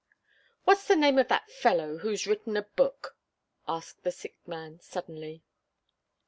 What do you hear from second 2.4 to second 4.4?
a book?" asked the sick